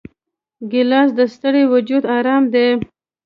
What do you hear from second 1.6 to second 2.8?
وجود آرام دی.